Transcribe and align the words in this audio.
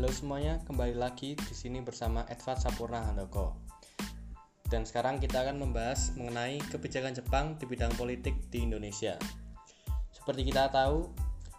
Halo 0.00 0.16
semuanya, 0.16 0.56
kembali 0.64 0.96
lagi 0.96 1.36
di 1.36 1.52
sini 1.52 1.84
bersama 1.84 2.24
Edward 2.32 2.56
Sapurna 2.56 3.04
Handoko. 3.04 3.52
Dan 4.64 4.88
sekarang 4.88 5.20
kita 5.20 5.44
akan 5.44 5.60
membahas 5.60 6.16
mengenai 6.16 6.56
kebijakan 6.72 7.12
Jepang 7.12 7.60
di 7.60 7.68
bidang 7.68 7.92
politik 8.00 8.32
di 8.48 8.64
Indonesia. 8.64 9.20
Seperti 10.08 10.48
kita 10.48 10.72
tahu, 10.72 11.04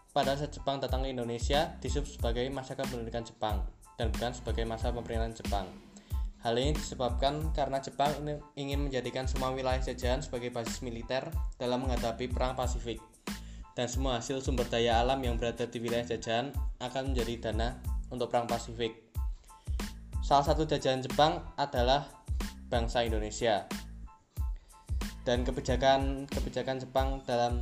pada 0.09 0.33
saat 0.33 0.57
Jepang 0.57 0.82
datang 0.82 1.05
ke 1.05 1.14
Indonesia 1.14 1.77
disebut 1.86 2.18
sebagai 2.18 2.41
masa 2.50 2.73
kepemimpinan 2.73 3.21
Jepang 3.21 3.61
dan 4.01 4.09
bukan 4.09 4.33
sebagai 4.33 4.65
masa 4.65 4.89
pemerintahan 4.89 5.37
Jepang. 5.37 5.69
Hal 6.42 6.57
ini 6.57 6.73
disebabkan 6.73 7.54
karena 7.54 7.78
Jepang 7.78 8.10
ingin 8.57 8.89
menjadikan 8.89 9.29
semua 9.29 9.54
wilayah 9.54 9.86
jajahan 9.86 10.25
sebagai 10.25 10.50
basis 10.50 10.82
militer 10.82 11.29
dalam 11.61 11.86
menghadapi 11.86 12.25
perang 12.25 12.57
Pasifik 12.57 12.97
dan 13.78 13.86
semua 13.86 14.18
hasil 14.18 14.42
sumber 14.42 14.65
daya 14.65 14.97
alam 14.97 15.21
yang 15.21 15.37
berada 15.37 15.69
di 15.69 15.78
wilayah 15.78 16.10
jajahan 16.10 16.50
akan 16.82 17.14
menjadi 17.14 17.54
dana 17.54 18.00
untuk 18.11 18.29
Perang 18.29 18.46
Pasifik. 18.46 18.93
Salah 20.21 20.46
satu 20.46 20.68
jajahan 20.68 21.02
Jepang 21.02 21.42
adalah 21.57 22.07
bangsa 22.69 23.04
Indonesia. 23.04 23.65
Dan 25.25 25.47
kebijakan-kebijakan 25.47 26.78
Jepang 26.83 27.24
dalam 27.25 27.57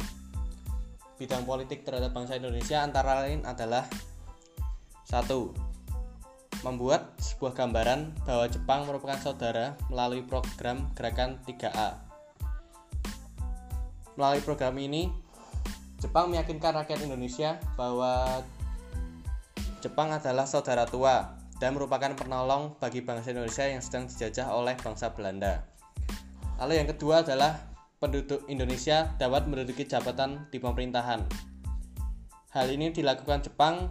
bidang 1.19 1.43
politik 1.43 1.83
terhadap 1.83 2.15
bangsa 2.15 2.39
Indonesia 2.39 2.79
antara 2.83 3.25
lain 3.25 3.43
adalah 3.43 3.83
satu 5.03 5.51
membuat 6.63 7.15
sebuah 7.19 7.55
gambaran 7.55 8.13
bahwa 8.27 8.45
Jepang 8.51 8.83
merupakan 8.87 9.19
saudara 9.19 9.79
melalui 9.87 10.23
program 10.23 10.91
Gerakan 10.95 11.39
3A. 11.47 11.99
Melalui 14.19 14.43
program 14.43 14.75
ini, 14.75 15.07
Jepang 15.99 16.31
meyakinkan 16.31 16.75
rakyat 16.83 17.03
Indonesia 17.07 17.59
bahwa 17.79 18.43
Jepang 19.79 20.11
adalah 20.11 20.43
saudara 20.43 20.83
tua 20.83 21.39
dan 21.59 21.71
merupakan 21.71 22.11
penolong 22.11 22.75
bagi 22.83 22.99
bangsa 22.99 23.31
Indonesia 23.31 23.63
yang 23.63 23.79
sedang 23.79 24.11
dijajah 24.11 24.51
oleh 24.51 24.75
bangsa 24.75 25.15
Belanda. 25.15 25.63
Lalu 26.59 26.83
yang 26.83 26.87
kedua 26.91 27.23
adalah 27.23 27.55
penduduk 28.03 28.43
Indonesia 28.51 29.07
dapat 29.15 29.47
menduduki 29.47 29.87
jabatan 29.87 30.47
di 30.51 30.59
pemerintahan. 30.59 31.23
Hal 32.51 32.67
ini 32.67 32.91
dilakukan 32.91 33.47
Jepang 33.47 33.87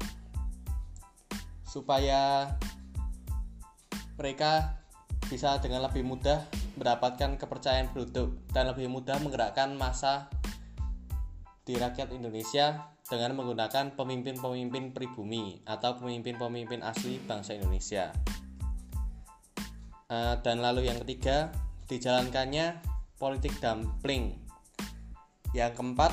supaya 1.65 2.53
mereka 4.21 4.77
bisa 5.29 5.57
dengan 5.61 5.89
lebih 5.89 6.05
mudah 6.05 6.45
mendapatkan 6.77 7.41
kepercayaan 7.41 7.93
penduduk 7.93 8.37
dan 8.53 8.69
lebih 8.69 8.93
mudah 8.93 9.17
menggerakkan 9.25 9.73
masa 9.77 10.29
di 11.65 11.77
rakyat 11.77 12.13
Indonesia 12.13 12.98
dengan 13.09 13.41
menggunakan 13.41 13.97
pemimpin-pemimpin 13.97 14.93
pribumi 14.93 15.65
atau 15.65 15.97
pemimpin-pemimpin 15.97 16.85
asli 16.85 17.17
bangsa 17.25 17.57
Indonesia. 17.57 18.13
Uh, 20.09 20.37
dan 20.45 20.61
lalu 20.61 20.89
yang 20.89 21.01
ketiga, 21.05 21.49
dijalankannya 21.89 22.81
politik 23.17 23.57
dumpling. 23.65 24.37
Yang 25.57 25.81
keempat, 25.81 26.13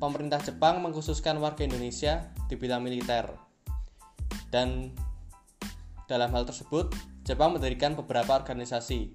pemerintah 0.00 0.40
Jepang 0.40 0.80
mengkhususkan 0.80 1.36
warga 1.44 1.68
Indonesia 1.68 2.32
di 2.48 2.56
bidang 2.56 2.80
militer. 2.80 3.28
Dan 4.48 4.96
dalam 6.08 6.32
hal 6.32 6.48
tersebut, 6.48 6.88
Jepang 7.28 7.52
mendirikan 7.52 7.92
beberapa 7.92 8.32
organisasi 8.32 9.12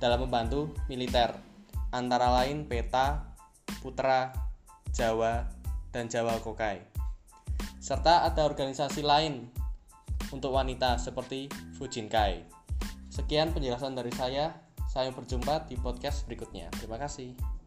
dalam 0.00 0.24
membantu 0.24 0.72
militer, 0.88 1.36
antara 1.92 2.32
lain 2.40 2.64
PETA, 2.64 3.36
Putra, 3.84 4.32
Jawa, 4.96 5.61
dan 5.92 6.08
Jawa 6.08 6.40
Kokai. 6.40 6.80
Serta 7.78 8.26
ada 8.26 8.42
organisasi 8.48 9.04
lain 9.04 9.46
untuk 10.32 10.56
wanita 10.56 10.96
seperti 10.96 11.46
Fujinkai. 11.76 12.42
Sekian 13.12 13.52
penjelasan 13.52 13.92
dari 13.92 14.10
saya. 14.16 14.56
Saya 14.88 15.12
berjumpa 15.12 15.68
di 15.68 15.76
podcast 15.80 16.24
berikutnya. 16.28 16.68
Terima 16.76 17.00
kasih. 17.00 17.61